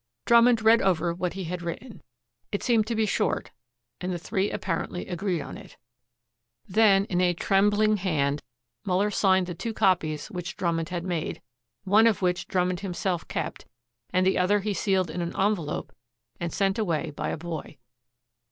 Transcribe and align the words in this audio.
Drummond 0.25 0.63
read 0.63 0.81
over 0.81 1.13
what 1.13 1.33
he 1.33 1.43
had 1.43 1.61
written. 1.61 2.01
It 2.51 2.63
seemed 2.63 2.87
to 2.87 2.95
be 2.95 3.05
short, 3.05 3.51
and 3.99 4.11
the 4.11 4.17
three 4.17 4.49
apparently 4.49 5.05
agreed 5.07 5.41
on 5.43 5.59
it. 5.59 5.77
Then, 6.67 7.05
in 7.05 7.21
a 7.21 7.35
trembling 7.35 7.97
hand, 7.97 8.41
Muller 8.83 9.11
signed 9.11 9.45
the 9.45 9.53
two 9.53 9.75
copies 9.75 10.31
which 10.31 10.57
Drummond 10.57 10.89
had 10.89 11.03
made, 11.03 11.39
one 11.83 12.07
of 12.07 12.23
which 12.23 12.47
Drummond 12.47 12.79
himself 12.79 13.27
kept 13.27 13.67
and 14.11 14.25
the 14.25 14.39
other 14.39 14.61
he 14.61 14.73
sealed 14.73 15.11
in 15.11 15.21
an 15.21 15.37
envelope 15.39 15.93
and 16.39 16.51
sent 16.51 16.79
away 16.79 17.11
by 17.11 17.29
a 17.29 17.37
boy. 17.37 17.77